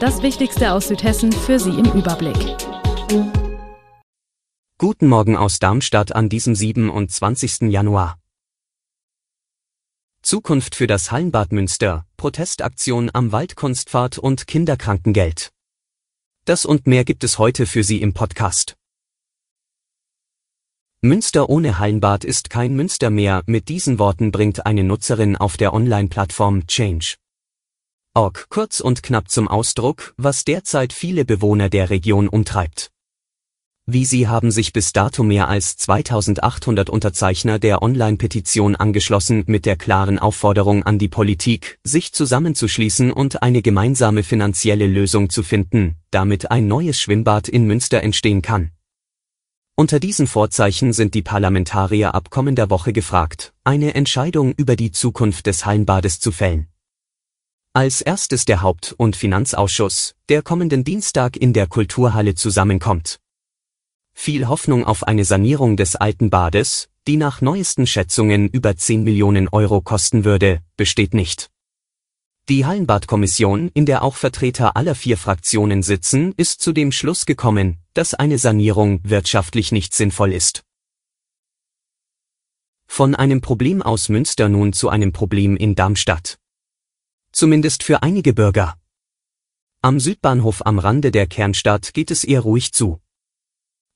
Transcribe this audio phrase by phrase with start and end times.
[0.00, 2.36] Das Wichtigste aus Südhessen für Sie im Überblick.
[4.78, 7.62] Guten Morgen aus Darmstadt an diesem 27.
[7.62, 8.16] Januar.
[10.22, 15.50] Zukunft für das Hallenbad Münster, Protestaktion am Waldkunstfahrt und Kinderkrankengeld.
[16.44, 18.76] Das und mehr gibt es heute für Sie im Podcast.
[21.00, 25.74] Münster ohne Hallenbad ist kein Münster mehr, mit diesen Worten bringt eine Nutzerin auf der
[25.74, 27.16] Online-Plattform Change.
[28.18, 32.90] Org kurz und knapp zum Ausdruck, was derzeit viele Bewohner der Region umtreibt.
[33.86, 39.76] Wie sie haben sich bis dato mehr als 2800 Unterzeichner der Online-Petition angeschlossen mit der
[39.76, 46.50] klaren Aufforderung an die Politik, sich zusammenzuschließen und eine gemeinsame finanzielle Lösung zu finden, damit
[46.50, 48.72] ein neues Schwimmbad in Münster entstehen kann.
[49.76, 55.46] Unter diesen Vorzeichen sind die Parlamentarier ab kommender Woche gefragt, eine Entscheidung über die Zukunft
[55.46, 56.66] des Hallenbades zu fällen.
[57.78, 63.20] Als erstes der Haupt- und Finanzausschuss, der kommenden Dienstag in der Kulturhalle zusammenkommt.
[64.12, 69.46] Viel Hoffnung auf eine Sanierung des alten Bades, die nach neuesten Schätzungen über 10 Millionen
[69.46, 71.50] Euro kosten würde, besteht nicht.
[72.48, 77.78] Die Hallenbadkommission, in der auch Vertreter aller vier Fraktionen sitzen, ist zu dem Schluss gekommen,
[77.94, 80.64] dass eine Sanierung wirtschaftlich nicht sinnvoll ist.
[82.88, 86.40] Von einem Problem aus Münster nun zu einem Problem in Darmstadt.
[87.38, 88.74] Zumindest für einige Bürger.
[89.80, 93.00] Am Südbahnhof am Rande der Kernstadt geht es eher ruhig zu.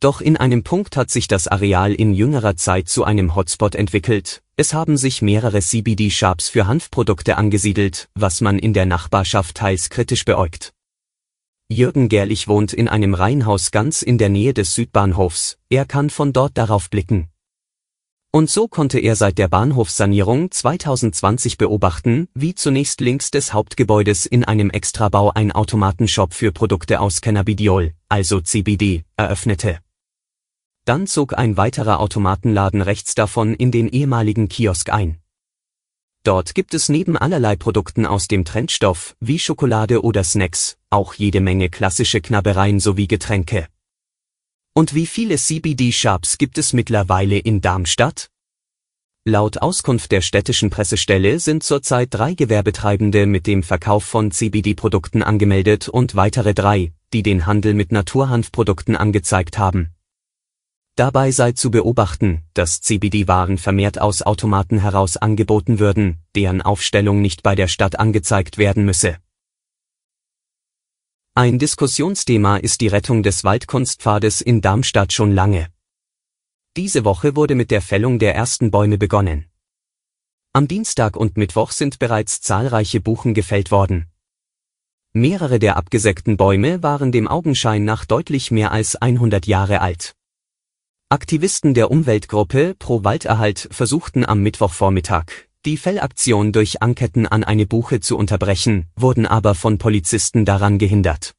[0.00, 4.42] Doch in einem Punkt hat sich das Areal in jüngerer Zeit zu einem Hotspot entwickelt,
[4.56, 10.24] es haben sich mehrere CBD-Shops für Hanfprodukte angesiedelt, was man in der Nachbarschaft teils kritisch
[10.24, 10.72] beäugt.
[11.68, 16.32] Jürgen Gerlich wohnt in einem Reihenhaus ganz in der Nähe des Südbahnhofs, er kann von
[16.32, 17.28] dort darauf blicken.
[18.30, 24.44] Und so konnte er seit der Bahnhofssanierung 2020 beobachten, wie zunächst links des Hauptgebäudes in
[24.44, 29.78] einem Extrabau ein Automatenshop für Produkte aus Cannabidiol, also CBD, eröffnete.
[30.84, 35.18] Dann zog ein weiterer Automatenladen rechts davon in den ehemaligen Kiosk ein.
[36.22, 41.40] Dort gibt es neben allerlei Produkten aus dem Trendstoff, wie Schokolade oder Snacks, auch jede
[41.40, 43.68] Menge klassische Knabbereien sowie Getränke.
[44.78, 48.30] Und wie viele CBD-Shops gibt es mittlerweile in Darmstadt?
[49.24, 55.88] Laut Auskunft der städtischen Pressestelle sind zurzeit drei Gewerbetreibende mit dem Verkauf von CBD-Produkten angemeldet
[55.88, 59.96] und weitere drei, die den Handel mit Naturhanfprodukten angezeigt haben.
[60.94, 67.42] Dabei sei zu beobachten, dass CBD-Waren vermehrt aus Automaten heraus angeboten würden, deren Aufstellung nicht
[67.42, 69.16] bei der Stadt angezeigt werden müsse.
[71.38, 75.68] Ein Diskussionsthema ist die Rettung des Waldkunstpfades in Darmstadt schon lange.
[76.76, 79.46] Diese Woche wurde mit der Fällung der ersten Bäume begonnen.
[80.52, 84.08] Am Dienstag und Mittwoch sind bereits zahlreiche Buchen gefällt worden.
[85.12, 90.16] Mehrere der abgesägten Bäume waren dem Augenschein nach deutlich mehr als 100 Jahre alt.
[91.08, 98.00] Aktivisten der Umweltgruppe Pro Walderhalt versuchten am Mittwochvormittag, die Fellaktion durch Anketten an eine Buche
[98.00, 101.34] zu unterbrechen, wurden aber von Polizisten daran gehindert.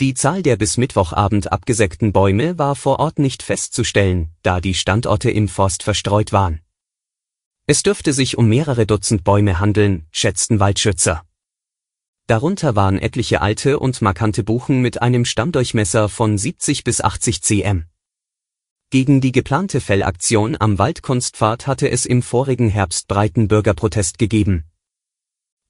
[0.00, 5.30] Die Zahl der bis Mittwochabend abgesägten Bäume war vor Ort nicht festzustellen, da die Standorte
[5.30, 6.62] im Forst verstreut waren.
[7.66, 11.22] Es dürfte sich um mehrere Dutzend Bäume handeln, schätzten Waldschützer.
[12.28, 17.84] Darunter waren etliche alte und markante Buchen mit einem Stammdurchmesser von 70 bis 80 cm.
[18.90, 24.64] Gegen die geplante Fellaktion am Waldkunstpfad hatte es im vorigen Herbst breiten Bürgerprotest gegeben.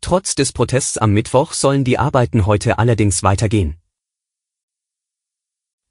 [0.03, 3.77] Trotz des Protests am Mittwoch sollen die Arbeiten heute allerdings weitergehen.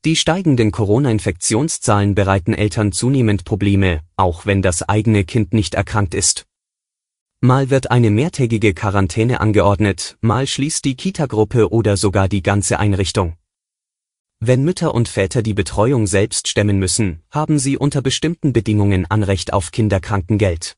[0.05, 6.45] Die steigenden Corona-Infektionszahlen bereiten Eltern zunehmend Probleme, auch wenn das eigene Kind nicht erkrankt ist.
[7.41, 13.35] Mal wird eine mehrtägige Quarantäne angeordnet, mal schließt die Kita-Gruppe oder sogar die ganze Einrichtung.
[14.47, 19.53] Wenn Mütter und Väter die Betreuung selbst stemmen müssen, haben sie unter bestimmten Bedingungen Anrecht
[19.53, 20.75] auf Kinderkrankengeld.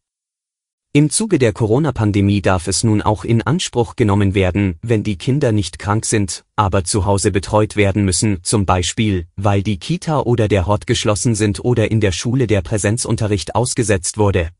[0.93, 5.51] Im Zuge der Corona-Pandemie darf es nun auch in Anspruch genommen werden, wenn die Kinder
[5.51, 10.47] nicht krank sind, aber zu Hause betreut werden müssen, zum Beispiel, weil die Kita oder
[10.47, 14.51] der Hort geschlossen sind oder in der Schule der Präsenzunterricht ausgesetzt wurde.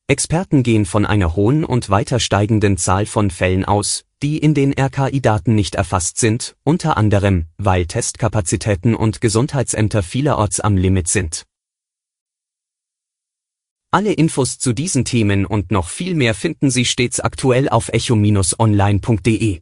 [0.09, 4.73] Experten gehen von einer hohen und weiter steigenden Zahl von Fällen aus, die in den
[4.73, 11.45] RKI-Daten nicht erfasst sind, unter anderem, weil Testkapazitäten und Gesundheitsämter vielerorts am Limit sind.
[13.91, 19.61] Alle Infos zu diesen Themen und noch viel mehr finden Sie stets aktuell auf echo-online.de.